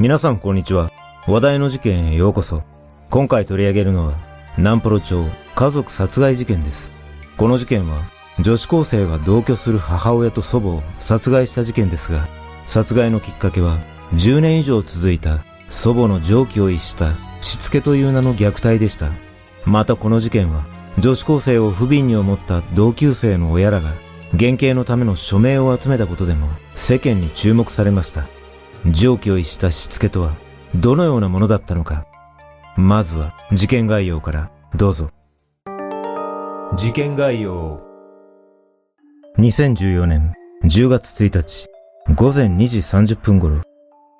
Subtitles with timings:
[0.00, 0.90] 皆さんこんにちは。
[1.26, 2.62] 話題の事件へようこそ。
[3.10, 4.14] 今回取り上げるのは、
[4.56, 6.90] 南プロ町家族殺害事件です。
[7.36, 8.10] この事件は、
[8.40, 12.26] 女子高生が同居する母親と祖母を殺害した事件ですが、
[12.66, 13.78] 殺害のきっかけは、
[14.14, 19.10] 10年以上続いた祖母の常軌を逸したしつけという名の虐待でした。
[19.66, 20.64] またこの事件は、
[20.98, 23.92] 女子高生を不憫に思った同級生の親らが、
[24.30, 28.39] 原型のための署名を集めたことでも世間に注目されました。
[28.86, 30.32] 常軌を逸したしつけとは
[30.74, 32.06] どのようなものだったのか。
[32.76, 35.10] まずは事件概要からどうぞ。
[36.76, 37.80] 事件概要。
[39.38, 41.68] 2014年10月1日
[42.14, 43.60] 午前2時30分頃、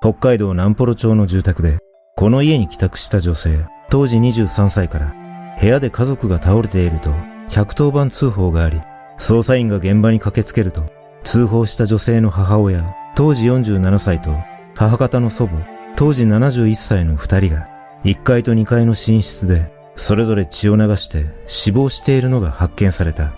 [0.01, 1.79] 北海道南幌町の住宅で、
[2.17, 5.15] この家に帰宅した女性、当時23歳から、
[5.61, 7.11] 部屋で家族が倒れていると
[7.51, 8.81] 110番通報があり、
[9.19, 10.85] 捜査員が現場に駆けつけると、
[11.25, 14.31] 通報した女性の母親、当時47歳と
[14.75, 17.69] 母方の祖母、当時71歳の二人が、
[18.05, 23.35] 1階と2階の寝室で、それぞれ血を流して死亡しているのが発見された。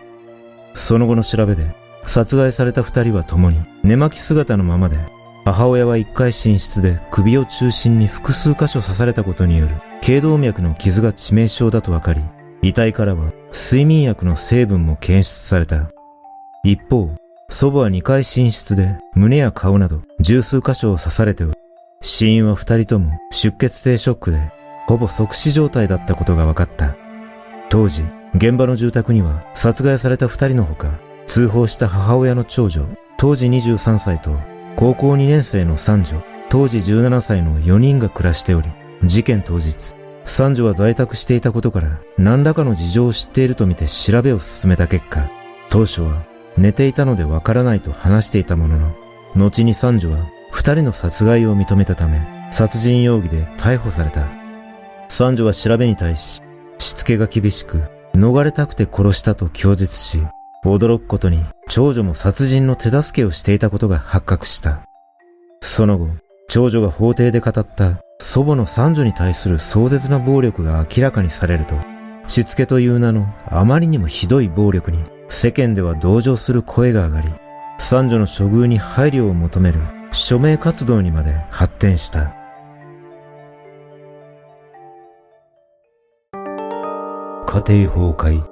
[0.75, 4.97] その後の調べで、殺害された二人は共に寝巻き姿のままで、
[5.44, 12.22] 母親は1階寝室で首を中心に複数箇所刺されたことによる頸動脈の傷が致命傷だと分かり、
[12.62, 15.91] 遺体からは睡眠薬の成分も検出された。
[16.62, 17.10] 一方、
[17.54, 21.52] 祖母は2階寝室で胸や顔など十数箇所を刺されており、
[22.00, 24.50] 死因は2人とも出血性ショックで、
[24.86, 26.96] ほぼ即死状態だったことが分かった。
[27.68, 28.04] 当時、
[28.34, 32.86] 現場の住宅には殺害された2人のほか、通報した母親の長女、
[33.18, 34.34] 当時23歳と
[34.76, 38.70] 高校2年生の三女、当時17歳の4人が暮らしており、
[39.04, 45.28] 事件当日、三女は在宅していたことから何らかの事情を知っているとみて調べを進めた結果、
[45.69, 48.92] 当初は寝ていたのでわからないと話していたものの、
[49.36, 50.18] 後に三女は
[50.50, 52.20] 二人の殺害を認めたため、
[52.52, 54.26] 殺人容疑で逮捕された。
[55.08, 56.42] 三女は調べに対し、
[56.78, 57.82] しつけが厳しく、
[58.14, 60.22] 逃れたくて殺したと供述し、
[60.64, 64.82] 驚くことに長女も殺人の手助けをしていたことが発覚した。
[65.62, 66.08] その後、
[66.48, 71.74] 長女が法廷で語った祖母の三女に対する壮絶な暴力が明らかにされると、
[72.28, 74.98] しつけという名のあまりにもひどい暴力に
[75.34, 77.28] 世間では同情する声が上がり、
[77.78, 79.81] 三女の処遇に配慮を求める
[80.12, 82.34] 署名活動にまで発展した。
[87.47, 88.44] 家庭崩壊。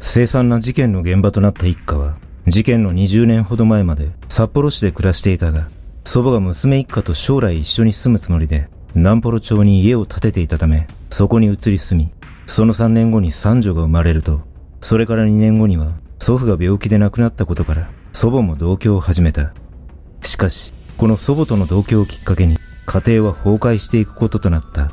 [0.00, 2.16] 凄惨な事件の現場となった一家は、
[2.48, 5.68] 事件の20年ほど前まで札幌市で暮らしていたが、
[6.04, 12.12] 祖母が娘一家と将来一緒に住むつもりで、南幌町に家を建てていたため、そこに移り住み、
[12.48, 14.49] その3年後に三女が生まれると、
[14.80, 19.52] それから2年後には祖父が病気で亡くなったことから祖母も同居を始めた。
[20.22, 24.90] しかし、この祖母との同居をきっかけに家庭は崩壊していくこととなった。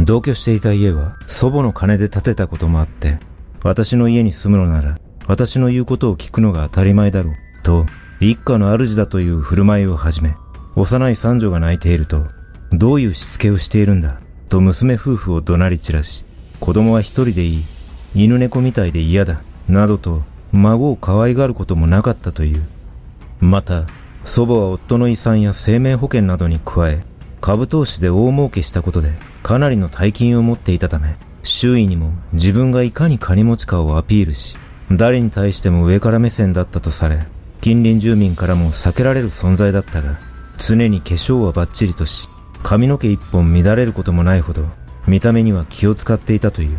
[0.00, 3.18] 同居していた家は祖母の金で建てたこともあって、
[3.62, 7.86] 私の家に住むのなら私の言うことを聞くのが当たり前だろう、と
[8.20, 10.34] 一家の主だという振る舞いを始め、
[10.74, 12.26] 幼い三女が泣いていると、
[12.72, 16.24] どういうしつけをしているんだ、と娘夫婦を怒鳴り散らし、
[16.60, 17.64] 子供は一人でいい、
[18.14, 22.62] 犬猫みたいで嫌だ、などと孫を可愛がることもなかったという。
[23.40, 23.86] また、
[24.24, 27.04] 祖母は夫の遺産や生命保険などに加え、
[27.40, 29.12] 株投資で大儲けしたことで
[29.42, 34.56] かなりの大金を持っていたため、周囲にも自分がいかに金持ちかをアピールし、
[34.90, 37.26] 誰に対しても上から目線だったとされ、
[37.60, 40.18] 近隣住民からも避けられる存在だったが、
[40.58, 42.28] 常に化粧はバッチリとし、
[42.62, 44.66] 髪の毛一本乱れることもないほど、
[45.08, 46.78] 見た目には気を使っていたという。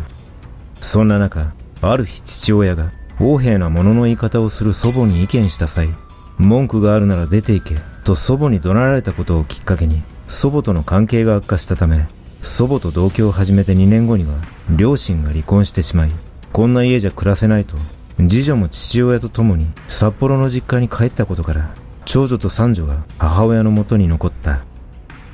[0.84, 5.88] そんな中、ある日父親が横柄な物の言い方をする祖母に意見した際、
[6.36, 12.06] 文句があるなら出て行けと祖母に怒鳴られたことをきっかけに祖母との関係が悪化したため、
[12.42, 14.34] 祖母と同居を始めて2年後には
[14.76, 16.10] 両親が離婚してしまい、
[16.52, 17.76] こんな家じゃ暮らせないと
[18.18, 24.66] 次女も父親と共に札幌の実家に帰ったことから、長女と三女が母親のもとに残った。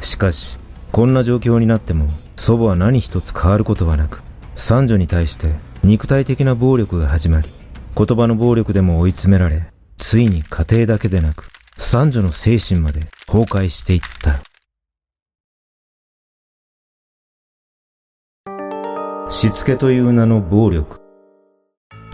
[0.00, 0.58] しかし、
[0.92, 4.22] こんな状況になっても、祖母は何一つ変わることはなく、
[4.62, 7.48] 三女に対して肉体的な暴力が始まり、
[7.96, 14.38] 言葉の暴力でも追い詰められ、ついに家庭だけでなく、三女の精神まで崩壊していった。
[19.30, 21.00] しつけという名の暴力。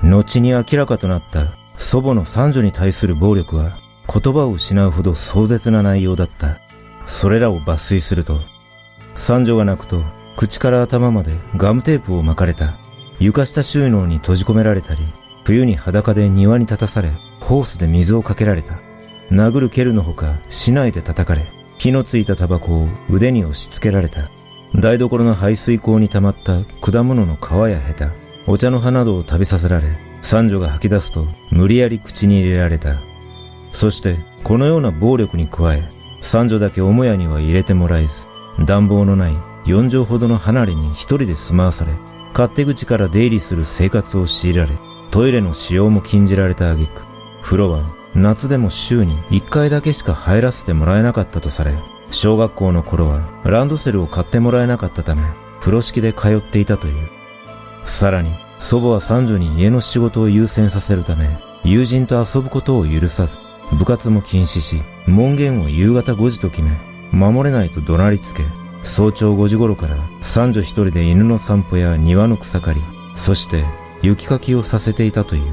[0.05, 3.77] 後に明らかとなった祖母の三女に対する暴力は
[4.07, 6.59] 言葉を失うほど壮絶な内容だった。
[7.09, 8.39] それらを抜粋すると、
[9.17, 10.05] 三女が泣くと
[10.37, 12.77] 口から頭までガムテープを巻かれた。
[13.19, 15.00] 床下収納に閉じ込められたり、
[15.44, 17.11] 冬に裸で庭に立たされ、
[17.41, 18.75] ホースで水をかけられた。
[19.31, 21.47] 殴る蹴るのほか、市内で叩かれ、
[21.79, 24.31] 火のついたタバコを腕に押し付けられた。
[24.75, 28.11] 台所の排水口に溜まった果物の皮やヘタ、
[28.47, 29.85] お茶の葉などを食べさせられ、
[30.21, 32.97] 三女が吐き出すと無理やり口に入れられた。
[33.73, 35.91] そして、このような暴力に加え、
[36.21, 38.27] 三女だけ母屋には入れてもらえず、
[38.67, 39.35] 暖房のない
[39.67, 41.93] 四畳ほどの離れに一人で住まわされ、
[42.33, 44.73] 勝手口から出入りする生活を強いられ、
[45.11, 47.03] トイレの使用も禁じられた挙句、
[47.43, 47.85] 風呂は
[48.15, 51.75] 夏でも週に一回だけしか入らせてもらえなかったとされ、
[52.11, 55.23] 小学校の頃はランドセルを買ってもらえなかったため、
[55.61, 57.09] 風呂敷で通っていたという。
[57.87, 63.39] さらに、祖母は三女に家の仕事を優先させるため、友人と遊ぶことを許さず、
[63.73, 66.71] 部活も禁止し、門限を夕方5時と決め、
[67.12, 68.45] 守れないと怒鳴りつけ、
[68.87, 72.83] 早朝5時頃から三女一人で犬の散歩や庭の草刈り、
[73.17, 73.65] そして
[74.00, 75.53] 雪かきをさせていたという。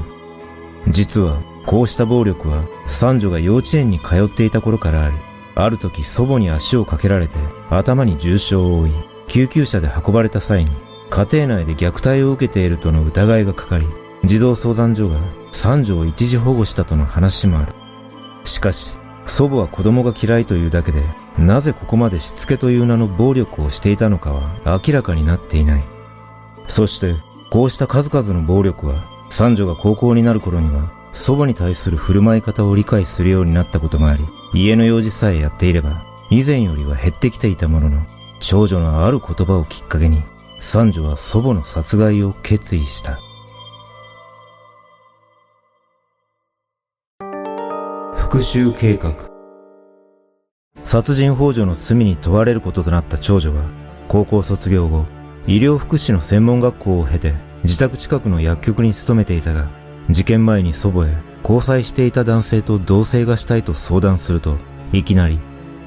[0.88, 5.16] 実は、こうした暴力は三女が幼稚園に通っていた頃からあり、
[5.56, 7.36] ある時祖母に足をかけられて
[7.70, 8.92] 頭に重傷を負い、
[9.26, 10.70] 救急車で運ばれた際に
[11.10, 13.86] 家庭内で虐待を受けているとの疑いがかかり、
[14.24, 15.18] 児童相談所が
[15.50, 17.72] 三女を一時保護したとの話もある。
[18.44, 21.02] しかし、祖母は子供が嫌いというだけで、
[21.38, 25.82] なぜここまでしつけという名の暴力をしていたのかは明らかになっていない。
[26.68, 27.16] そして、
[27.50, 38.02] こうした数々の暴力は、三女が高校になる頃には、祖母に対する振る舞い方を理解するようになったこともあり、家の用事さえやっていれば、以前よりは減ってきていたものの、
[38.40, 40.22] 長女のある言葉をきっかけに、
[40.60, 43.20] 三女は祖母の殺害を決意した。
[48.34, 49.14] 復讐計画
[50.82, 53.62] 殺人幇助の罪に問われることとなった長女は、
[54.08, 55.04] 高校卒業後、
[55.46, 59.68] 医療福祉の専門学校を経て、自宅近くの薬局に勤めていたが、
[60.10, 61.12] 事件前に祖母へ
[61.44, 64.56] 交際していた男性と同棲がしたいと相談すると、
[64.92, 65.38] いきなり、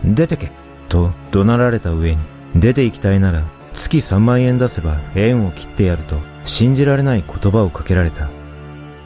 [0.05, 0.49] 出てけ
[0.87, 2.21] と怒鳴られた上に、
[2.55, 6.15] 出て行きたいなら月3万円出せば縁を切ってやると
[6.45, 8.29] 信じられない言葉をかけられた。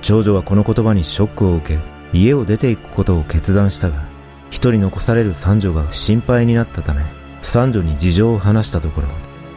[0.04, 4.04] 長女はこの言葉にショックを受け、家を出て行くことを決断したが、
[4.50, 7.04] 一人残される三女が心配になったため、
[7.42, 9.08] 三女に事情を話したところ、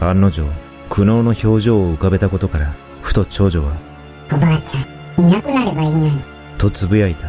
[0.07, 0.47] 案の定、
[0.89, 3.73] 苦悩の表情を浮かべたことから、ふと長女は、
[4.33, 6.13] おばあちゃん、いなくなればいいのに。
[6.59, 7.29] と呟いた。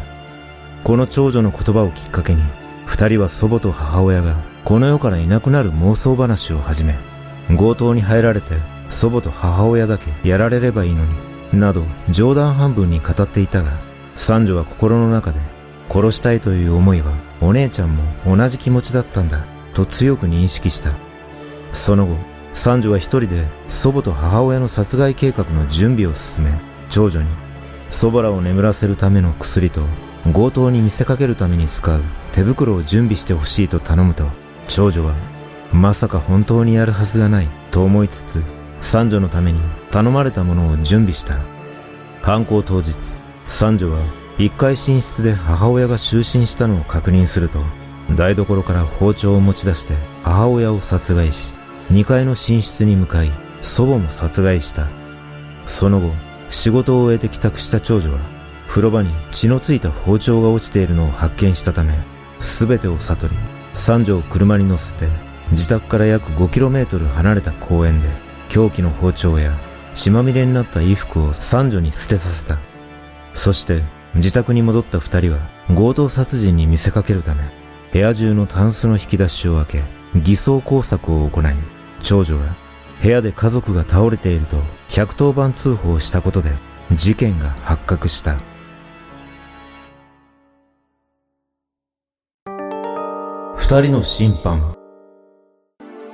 [0.84, 2.42] この長女の言葉をきっかけに、
[2.86, 6.96] 二人は祖母と母親がこの世からいなくなる妄想話を始め、
[7.50, 8.54] 強盗に入られて
[8.90, 13.72] 祖母と母親だけやられればいいのに、など冗談半分に語っていたが、
[14.16, 15.40] 三女は心の中で
[15.90, 20.94] 殺したいという思いはお姉ちゃんも同じ気持ちだったんだと強く認識した。
[21.74, 22.16] その後、
[22.54, 26.52] 三女は一人で祖母と母親の殺害計画の準備を進め、
[26.90, 27.28] 長女に
[27.92, 29.82] 祖母らを眠らせるための薬と
[30.34, 34.28] 強盗に見せかけるために使う手袋を準備してほしいと頼むと、
[34.68, 35.14] 長女は
[35.72, 38.42] まさか本当にやるはずがないと思いつつ、
[38.82, 39.60] 三女のために
[39.92, 41.38] 頼まれたものを準備した。
[42.22, 42.96] 犯行当日、
[43.48, 44.00] 三女は
[44.38, 47.60] 一階寝室で母親が就寝したのを確認すると、
[48.16, 51.54] 台所から包丁を持ち出して母親を殺害し、
[51.90, 54.88] 二階の寝室に向かい、祖母も殺害した。
[55.68, 56.12] その後、
[56.50, 58.20] 仕事を終えて帰宅した長女は、
[58.68, 61.94] 風呂場に血のついた包丁が落ちているのを発見したため、
[62.40, 63.36] すべてを悟り、
[63.76, 65.08] 三女を車に乗せて
[65.52, 68.08] 自宅から約 5km 離れた公園で
[68.48, 69.54] 凶器の包丁や
[69.94, 72.58] 血まみれになった衣服を三女に捨てさせた。
[73.36, 73.84] そして
[74.16, 75.38] 自宅に戻った二人は
[75.68, 77.44] 強盗殺人に見せかけるため
[77.94, 79.84] 部屋中のタンスの引き出しを開け
[80.16, 81.46] 偽装工作を行い
[82.02, 82.56] 長女が
[83.04, 84.58] 部屋で家族が倒れていると
[84.90, 86.52] 110番通報したことで
[86.94, 88.38] 事件が発覚した。
[93.56, 94.76] 二人の審判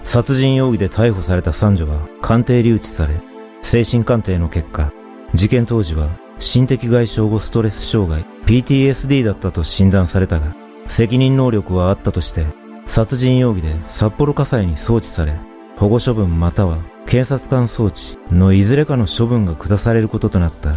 [0.06, 3.14] 殺人容疑で逮捕された三女は鑑定留置され、
[3.62, 4.92] 精神鑑定の結果、
[5.34, 6.08] 事件当時は
[6.42, 10.56] 心的外傷後ストレス障害 PTSD だったと診断されたが、
[10.88, 12.46] 責任能力はあったとして、
[12.88, 15.36] 殺人容疑で札幌火災に送致され、
[15.78, 20.74] 保護処分または検察官送致のいずれかの処分が下されることとなった。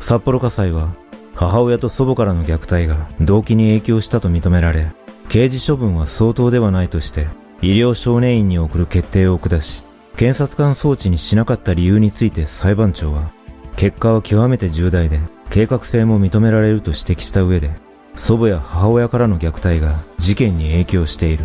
[0.00, 0.88] 札幌火災は
[1.34, 4.90] 母親と祖母からの虐待が動機に影響したと認められ、
[5.28, 7.28] 刑事処分は相当ではないとして
[7.62, 9.84] 医療少年院に送る決定を下し、
[10.16, 13.30] 検察官送致にしなかった理由について裁判長は、
[13.76, 17.70] 結果は極めて重大で計画性も認められると指摘した上で、
[18.14, 21.44] 祖母や母親からの虐待が事件に影響している。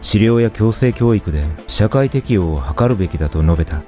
[0.00, 3.82] 治療や強制教育で社会適応を図るべきだと述べた。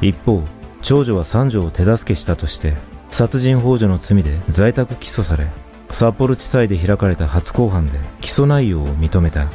[0.00, 0.42] 一方、
[0.82, 2.74] 長女は三女を手助けしたとして、
[3.10, 5.46] 殺人幇助の罪で在宅起訴され、
[5.90, 9.48] 札幌地裁で開かれた初公判で起訴内容を認めた。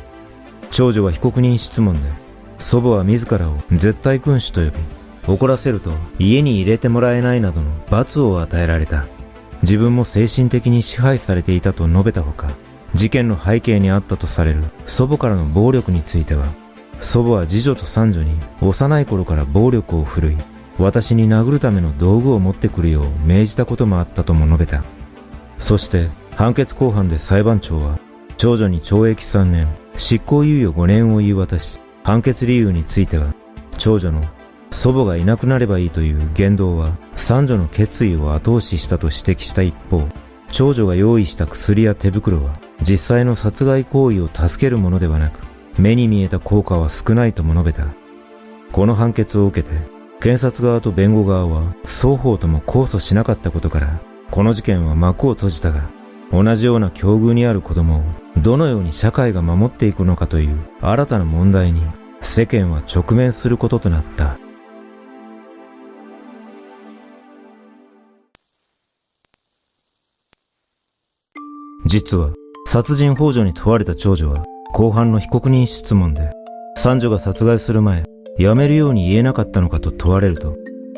[0.72, 2.10] 長女は被告人質問で、
[2.60, 4.74] 祖母は自らを絶対君主と呼び、
[5.28, 9.06] 怒らせると家に入れてもらえないなどの罰を与えられた。
[9.62, 12.50] 自分も精神的に支配されていたと述べたほか、
[12.94, 16.46] 事件の背景にあったとされる祖母からの暴力については、
[17.02, 20.38] 祖母は次女と三女に幼い頃から暴力を振るい、
[20.78, 24.84] 私に殴るための道具を持ってくるよう命じたこともあったとも述べた。
[25.58, 27.98] そして判決公判で裁判長は、
[28.38, 29.68] 長女に懲役3年、
[29.98, 33.34] 執行猶予5年を言い渡し、判決理由については、
[33.78, 34.22] 長女の
[34.76, 40.06] 祖母がいなくなればいいという言動は、三女の決意を後押ししたと指摘した一方、
[40.52, 45.40] 長女が用意した薬や手袋は、実際の殺害行為を助けるものではなく、
[45.80, 47.88] 目に見えた効果は少ないとも述べた。
[48.74, 49.76] この判決を受けて、
[50.20, 55.84] 検察側と弁護側は双方とも控訴しなかったことから、この事件は幕を閉じたが、
[56.34, 58.04] 同じような境遇にある子供を
[58.42, 61.82] どのように社会が守っていくのかという新たな問題に
[62.20, 64.38] 世間は直面することとなった。
[71.86, 72.34] 実は、
[72.68, 76.32] 殺人幇助に問われた長女は、後半の被告人質問で、
[76.78, 78.04] 三女が殺害する前、
[78.40, 80.56] 辞めるように言えなかったのかと問われると、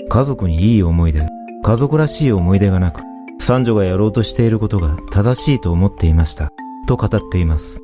[0.10, 1.28] 家族にいい思い出、
[1.64, 3.02] 家族らしい思い出がなく、
[3.42, 6.52] 三女がやろうとしていることが正しいと思っていました、
[6.88, 7.82] と語っています。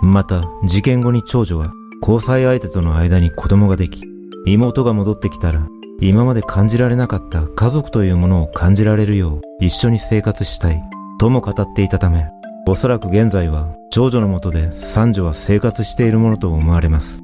[0.00, 4.02] また、事件後に長女は、交際相手との間に子供ができ、
[4.46, 5.68] 妹が戻ってきたら、
[6.00, 10.82] 今まで感じられなかった家族というものを感じられるよう一緒に生活したい
[11.22, 12.26] とも語っていたため、
[12.66, 17.22] おそらく現在は長女のもとで三女は生活しているものと思われます。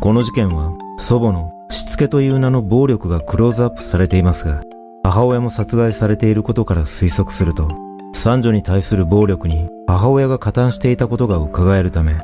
[0.00, 4.62] この事件は祖母のしつけという名の暴力がクローズアップされていますが、
[5.04, 7.68] 母親も殺害されていることから推測すると、
[8.14, 12.16] 三女に対する暴力に母親が加担していたことが伺えるため、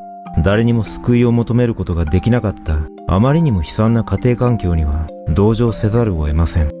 [0.43, 6.71] 誰にも救いを求めることができなかったあまりにも悲惨な家庭環境には同情せざるを得ません。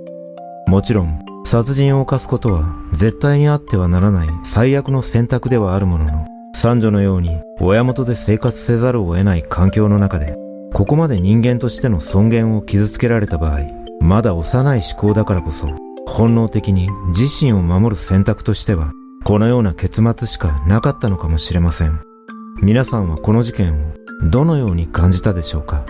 [0.67, 1.17] もちろん、
[1.47, 10.35] 殺人を犯すことは絶対にあってはならない最悪の選択ではあるものの、三女のように親元で生活せざるを得ない環境の中で、
[10.73, 13.61] ここまで人間としての尊厳を傷つけられた場合、
[14.01, 15.69] まだ幼い思考だからこそ、
[16.05, 18.91] 本能的に自身を守る選択としては、
[19.23, 22.01] このような結末しかなかったのかもしれません。
[22.61, 23.93] 皆さんはこの事件を
[24.29, 25.85] どのように感じたでしょうか？